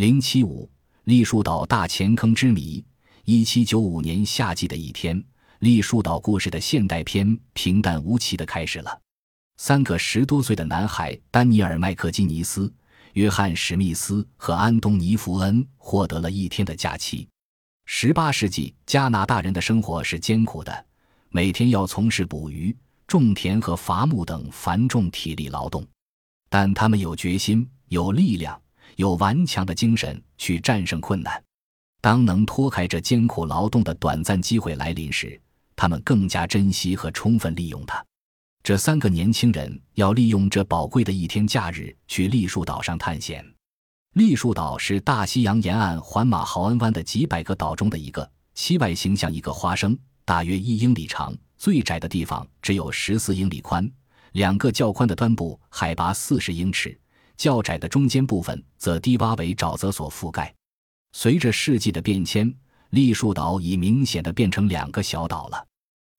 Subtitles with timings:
[0.00, 0.66] 零七五
[1.04, 2.82] 栗树岛大钱坑之谜。
[3.26, 5.22] 一七九五年夏季的一天，
[5.58, 8.98] 栗树岛故事的现代篇平淡无奇的开始了。
[9.58, 12.72] 三个十多岁的男孩丹尼尔·麦克基尼斯、
[13.12, 17.28] 约翰·史密斯和安东尼·福恩获得了一天的假期。
[17.84, 20.86] 十八世纪加拿大人的生活是艰苦的，
[21.28, 22.74] 每天要从事捕鱼、
[23.06, 25.86] 种田和伐木等繁重体力劳动，
[26.48, 28.58] 但他们有决心、有力量、
[29.00, 31.42] 有顽强的精神去战胜困难。
[32.02, 35.40] 当能脱开这艰苦劳动的短暂机会来临时，
[35.74, 38.04] 他们更加珍惜和充分利用它。
[38.62, 43.42] 这三个年轻人要利用这宝贵的一天假日去栗树岛上探险。
[44.14, 53.90] 栗树岛是大西洋沿岸环马豪恩湾的几百个岛中的一个，其外形像一个花生，大约一英里长，最窄的地方只有十四英里宽，
[54.32, 56.98] 两个较宽的端部海拔四十英尺，
[57.40, 60.54] 较窄的中间部分则低洼为沼泽所覆盖。
[61.12, 62.54] 随着世纪的变迁，
[62.90, 65.66] 栗树岛已明显的变成两个小岛了。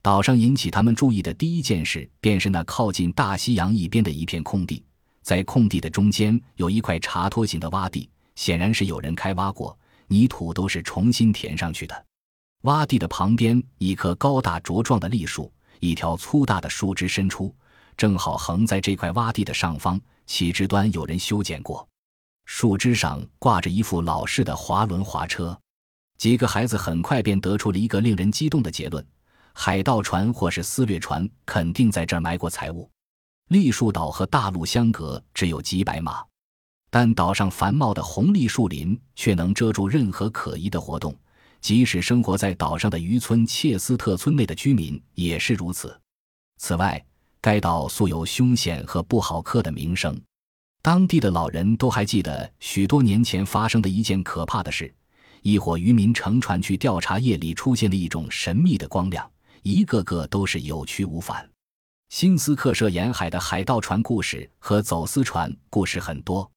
[0.00, 4.80] 岛上引起他们注意的第一件事，便是那靠近大西洋一边的一片空地。
[5.20, 12.06] 在空地的中间有一块茶托形的洼地，显然是有人开挖过，泥土都是重新填上去的。
[12.62, 17.52] 洼地的旁边，一棵高大茁壮的栗树，一条粗大的树枝伸出，
[17.98, 21.86] 正好横在这块洼地的上方，其枝端有人修剪过。
[22.46, 25.58] 树枝上挂着一副老式的滑轮滑车。
[26.16, 29.04] 几个孩子很快便得出了一个令人激动的结论。
[29.52, 32.88] 海盗船或是私掠船肯定在这儿埋过财物。
[33.48, 36.24] 栗树岛和大陆相隔只有几百码，
[36.90, 41.12] 但岛上繁茂的红栗树林却能遮住任何可疑的活动，
[41.60, 46.00] 即使生活在岛上的渔村切斯特村内的居民也是如此。
[46.58, 47.04] 此外，
[47.40, 50.20] 该岛素有凶险和不好客的名声，
[50.82, 54.92] 当地的老人都还记得许多年前发生的一件可怕的事：
[55.42, 59.30] 一伙渔民乘船去调查，夜里出现的一种神秘的光亮。
[59.62, 61.48] 一个个都是有去无返。
[62.08, 66.50] 新斯克舍沿海的海盗船故事和走私船故事很多。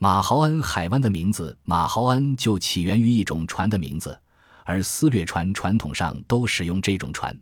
[0.00, 4.18] 马豪恩海湾的名字马豪恩就起源于一种船的名字，
[4.64, 7.38] 而私掠船传统上都使用这种船。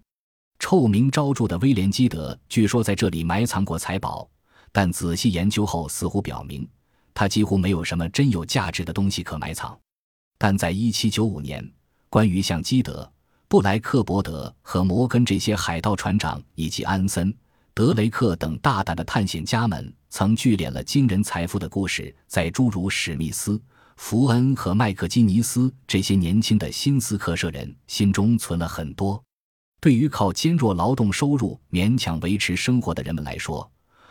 [0.58, 4.28] 臭名昭著的威廉基德据说在这里埋藏过财宝，
[4.72, 6.68] 但仔细研究后似乎表明，
[7.14, 9.78] 他几乎没有什么真有价值的东西可埋藏。
[10.38, 11.72] 但在1795年，
[12.08, 13.10] 关于像基德。
[13.48, 17.32] 布莱克伯德和摩根这些海盗船长，以及安森、
[17.72, 23.62] 德雷克等大胆的探险家们，曾聚敛了惊人财富的故事，在诸如史密斯、
[23.98, 29.22] 福恩和麦克基尼斯这些年轻的新斯科舍人心中存了很多。
[29.86, 33.70] 对于靠坚弱劳动收入勉强维持生活的人们来说，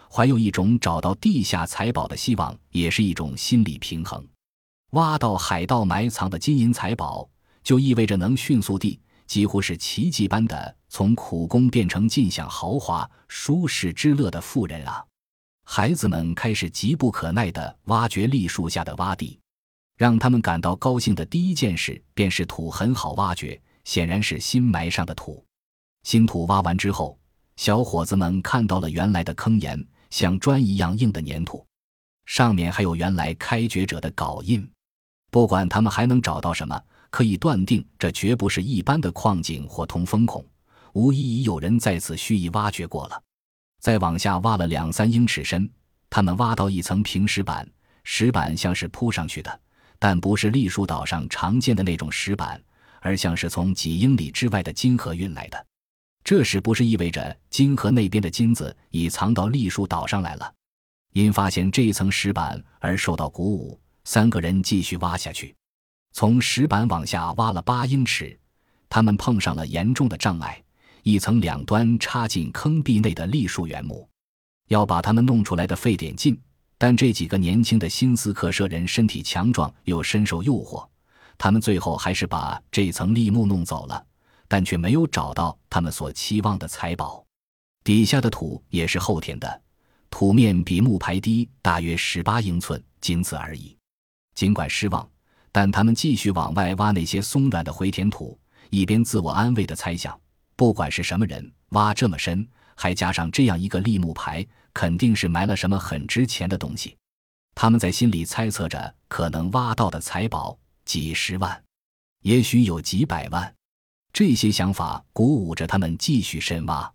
[0.10, 4.26] 怀有一种找到地下财宝的希望，也是一种心理平衡。
[4.92, 7.28] 挖到海盗埋藏的金银财宝，
[7.62, 8.98] 就意味着能迅速地。
[9.28, 15.04] 几乎是奇迹般的从苦工变成尽享豪华舒适之乐的富人啊！
[15.66, 19.38] 孩子们开始急不可耐地挖掘栗树下的洼地，
[19.98, 25.45] 让他们感到高兴的第一件事便是土很好挖掘，显然是新埋上的土。
[26.06, 27.20] 新土挖完之后，
[27.58, 31.66] 小伙子们看到了原来的坑岩，像砖一样硬的粘土，
[32.26, 34.66] 上面还有原来开掘者的镐印。
[35.30, 36.82] 不管他们还能找到什么。
[37.12, 40.46] 可以断定，这绝不是一般的矿井或通风孔，
[40.92, 43.24] 无疑已有人在此蓄意挖掘过了。
[43.80, 45.70] 再往下挖了两三英尺深，
[46.10, 47.66] 他们挖到一层平石板，
[48.04, 49.60] 石板像是铺上去的，
[49.98, 52.62] 但不是栗树岛上常见的那种石板，
[53.00, 55.66] 而像是从几英里之外的金河运来的。
[56.26, 60.54] 这是不是意味着金河那边的金子已藏到栗树岛上来了？
[61.14, 65.56] 因发现这一层石板而受到鼓舞，三个人继续挖下去。
[66.14, 68.36] 从石板往下挖了八英尺，
[68.90, 70.60] 他们碰上了严重的障碍，
[71.04, 74.10] 一层两端插进坑壁内的栗树原木，
[74.70, 76.36] 要把他们弄出来的费点劲。
[76.80, 80.88] 但这几个年轻的新斯克舍人身体强壮，又深受诱惑，
[81.38, 84.04] 他们最后还是把这层栗木弄走了，
[84.48, 87.26] 但却没有找到他们所期望的财宝。
[87.84, 89.62] 底下的土也是后填的，
[90.10, 93.78] 土面比木牌低大约十八英寸，仅此而已。
[94.34, 95.08] 尽管失望。
[95.52, 98.38] 但他们继续往外挖那些松软的回填土，
[98.72, 100.20] 一边自我安慰地猜想：
[100.58, 102.46] 不管是什么人挖这么深，
[102.76, 106.98] 还加上这样一个立木牌，肯定是埋了什么很值钱的东西。
[107.54, 111.64] 他们在心里猜测着，可能挖到的财宝几十万，
[112.24, 113.55] 也许有几百万。
[114.16, 116.90] 这些想法鼓舞着他们继续深挖。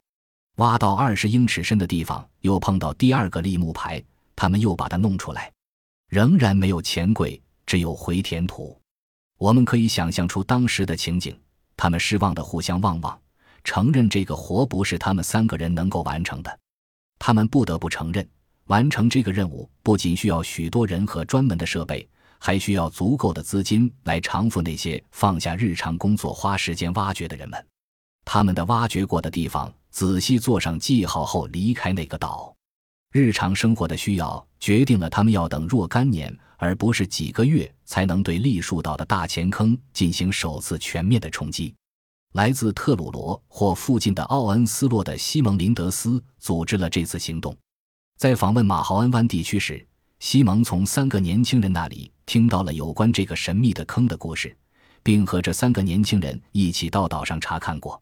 [0.56, 4.02] 挖到二十英尺深的地方，又碰到第二个立木牌，
[4.34, 5.52] 他们又把它弄出来，
[6.08, 7.38] 仍然没有钱柜。
[7.67, 8.75] 只有回填土。
[9.37, 11.38] 我们可以想象出当时的情景：
[11.76, 13.20] 他们失望的互相望望，
[13.64, 16.58] 承认这个活不是他们三个人能够完成的。
[17.19, 18.26] 他们不得不承认，
[18.69, 22.08] 完成这个任务不仅需要许多人和专门的设备，
[22.40, 27.64] 还需要足够的资金来偿付那些放下日常工作、花时间挖掘的人们。
[28.25, 32.52] 他们的挖掘过的地方，仔细做上记号后离开那个岛。
[33.12, 41.75] 日常生活的需要决定了他们要等若干年，而不是几个月，才能对栗树岛的大钱坑进行首次全面的冲击。
[42.34, 47.56] 来自特鲁罗或附近的奥恩斯洛的西蒙林德斯组织了这次行动。
[48.16, 49.84] 在访问马豪恩湾地区时，
[50.20, 54.56] 西蒙从三个年轻人那里听到了有关这个神秘的坑的故事，
[55.02, 58.00] 并和这三个年轻人一起到岛上查看过。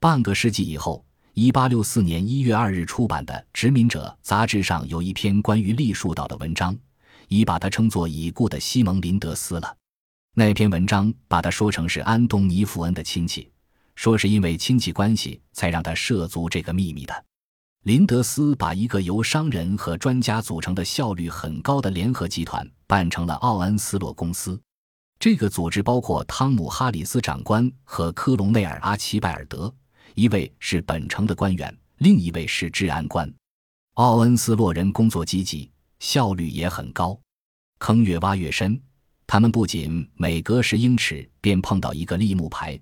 [0.00, 1.04] 半个世纪以后。
[1.32, 6.76] 一八六四年一月二日出版的《殖民者》杂志上有一篇关于栗树岛的文章，
[7.28, 9.76] 已把它称作已故的西蒙林德斯了。
[10.34, 13.48] 那篇文章把他说成是安东尼福恩的亲戚，
[13.94, 17.24] 说是因为亲戚关系才让他涉足这个秘密的。
[17.84, 24.60] 林德斯把一个由商人和专家组成的效率很高的联合集团办成了奥恩斯洛公司。
[25.18, 29.74] 这个组织包括汤姆哈里斯长官和科隆内尔阿奇拜尔德。
[30.14, 33.32] 一位是本城的官员，另一位是治安官。
[33.94, 37.18] 奥恩斯洛人工作积极，效率也很高。
[37.78, 38.78] 坑越挖越深，
[39.26, 42.78] 他们不仅每隔十英尺便碰到一个立木牌，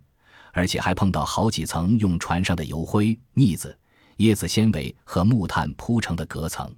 [0.52, 3.78] 而且还碰到好几层用船上的油灰、腻子、
[4.18, 6.72] 椰子纤维和木炭铺成的隔层。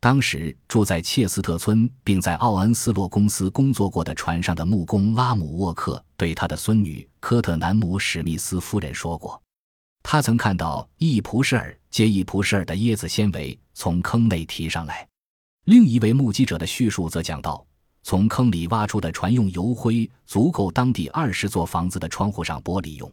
[0.00, 9.40] 当时住在切斯特村并在奥恩斯洛公司工作过的船上的木工拉姆沃克对他的孙女科特南姆史密斯夫人说过。
[10.02, 15.06] 他曾看到一蒲什尔接一蒲什尔的椰子纤维从坑内提上来。
[15.66, 17.62] 另一位目击者的叙述则讲到，
[18.02, 23.12] 从坑里挖出的船用油灰足够当地二十座房子的窗户上玻璃用。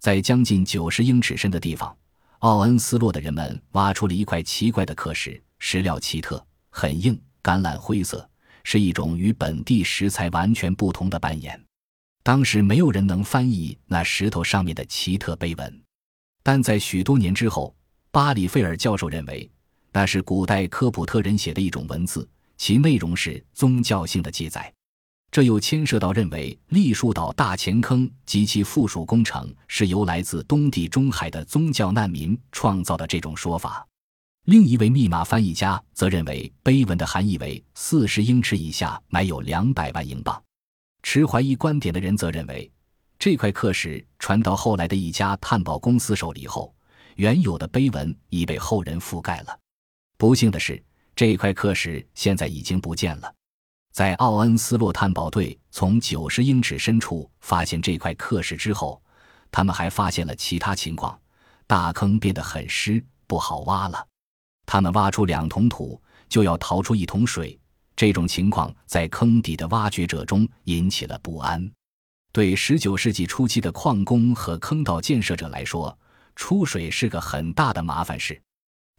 [0.00, 1.94] 在将近九十英尺深的地方，
[2.44, 8.28] 奥恩斯洛的人们挖出了一块奇怪的刻石，石料奇特，很硬，橄榄灰色，
[8.64, 11.58] 是一种与本地石材完全不同的斑岩。
[12.22, 15.82] 当时没有人能翻译那石头上面的奇特碑文。
[16.42, 17.74] 但在许多年之后，
[18.10, 19.50] 巴里费尔教授认为
[19.90, 24.70] 那是古代科普特人写的一种文字，其内容是宗教性的记载。
[25.34, 33.84] 这又牵涉到认为栗树岛大钱坑及其附属工程是由来自东地中海的宗教难民创造的这种说法。
[34.44, 40.40] 另一位密码翻译家则认为碑文的含义为四十英尺以下埋有两百万英镑。
[41.02, 42.70] 持怀疑观点的人则认为。
[43.18, 46.72] 这块刻石传到后来的一家探宝公司手里后，
[47.16, 49.58] 原有的碑文已被后人覆盖了。
[50.16, 50.80] 不幸的是，
[51.16, 53.34] 这块刻石现在已经不见了。
[53.94, 59.00] 在奥恩斯洛探宝队从九十英尺深处发现这块刻石之后，
[59.52, 61.16] 他们还发现了其他情况：
[61.64, 64.04] 大坑变得很湿，不好挖了。
[64.66, 67.56] 他们挖出两桶土，就要逃出一桶水。
[67.94, 71.70] 这种情况在坑底的挖掘者中引起了不安。
[72.32, 75.96] 对十九世纪初期的矿工和坑道建设者来说，
[76.34, 78.42] 出水是个很大的麻烦事。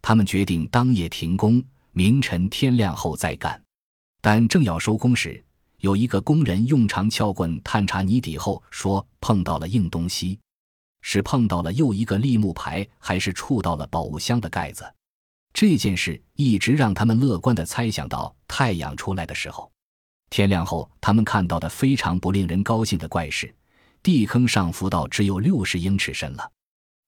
[0.00, 3.62] 他们决定当夜停工，明晨天亮后再干。
[4.28, 5.40] 但正要收工时，
[5.78, 10.36] 有一个工人用长撬棍探查泥底后说碰到了硬东西，
[11.00, 14.84] 是碰到了又一个立木牌，还是触到了宝物箱的盖子？
[15.52, 19.70] 这件事一直让他们乐观地猜想到太阳出来的时候。
[20.28, 23.54] 天亮后，他们看到的非常不令人高兴的怪事：
[24.02, 26.50] 地坑上浮到只有六十英尺深了，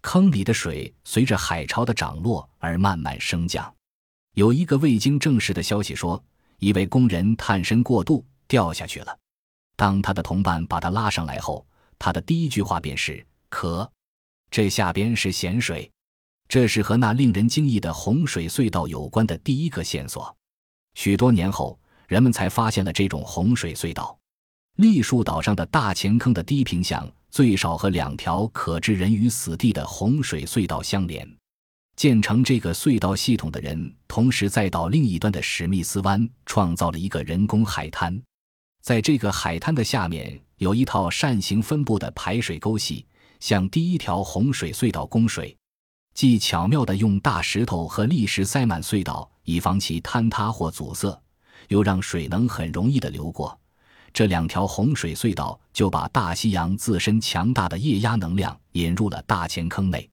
[0.03, 3.75] 坑里的水随着海潮的涨落而慢慢升降。
[4.35, 6.23] 有一个未经证实的消息说，
[6.59, 9.19] 一位工人探身过度掉下去了。
[9.77, 11.67] 当他的同伴把他拉上来后，
[11.99, 13.91] 他的第一句话便是：“可，
[14.51, 15.91] 这下边是咸水。”
[16.49, 20.37] 这是和那令人惊异的洪水隧道有关的第一个线索。
[20.95, 21.79] 许多年后。
[22.09, 24.19] 人们才发现了这种洪水隧道。
[24.77, 31.29] 栗树岛上的大钱坑的低平巷最少和两条可置人于死地的洪水隧道相连。
[31.99, 38.17] 建成这个隧道系统的人，同时在岛另一端的史密斯湾创造了一个人工海滩。
[38.81, 43.05] 在这个海滩的下面有一套扇形分布的排水沟系，
[43.41, 45.57] 向第一条洪水隧道供水。
[46.15, 51.21] 既巧妙地用大石头和砾石塞满隧道，以防其坍塌或阻塞。
[51.67, 53.59] 又让水能很容易地流过，
[54.13, 60.09] 这两条洪水隧道就把大西洋自身强大的液压能量引入了大钱坑内。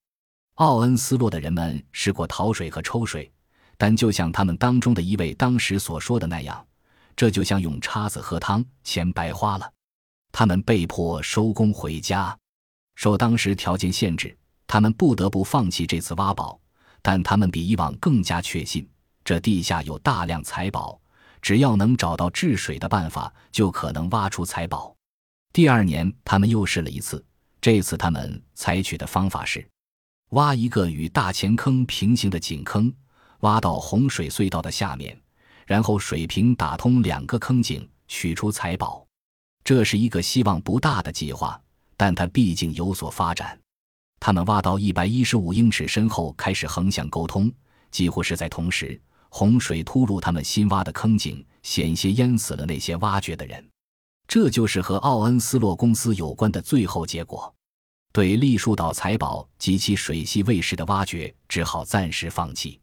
[0.55, 3.29] 奥恩斯洛的人们试过淘水和抽水，
[3.77, 6.65] 但就像他们当中的一位当时所说的那样，
[7.13, 9.69] 这就像用叉子喝汤，钱白花了。
[10.31, 12.37] 他们被迫收工回家。
[12.95, 16.57] 受当时条件限制，他们不得不放弃这次挖宝。
[17.01, 18.89] 但他们比以往更加确信，
[19.25, 20.99] 这地下有大量财宝，
[21.41, 24.95] 只要能找到治水的办法，就可能挖出财宝。
[25.51, 27.23] 第二年，他们又试了一次。
[27.59, 29.67] 这次，他们采取的方法是
[30.29, 32.91] 挖一个与大钱坑平行的井坑，
[33.41, 35.17] 挖到洪水隧道的下面，
[35.65, 39.05] 然后水平打通两个坑井，取出财宝。
[39.63, 41.59] 这是一个希望不大的计划，
[41.95, 43.57] 但它毕竟有所发展。
[44.19, 47.51] 他们挖到一百一十五英尺深后，开始横向沟通。
[47.91, 53.63] 几乎是在同时，洪水突入他们新挖的坑井，险些淹死了那些挖掘的人。
[54.27, 57.53] 这就是和奥恩斯洛公司有关的最后结果。
[58.15, 62.79] 对栗树岛财宝及其水系卫士的挖掘，只好暂时放弃。